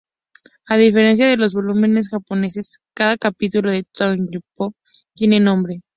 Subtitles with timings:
[0.65, 4.73] A diferencia de los volúmenes japoneses, cada capítulo de Tokyopop
[5.13, 5.83] tiene nombre.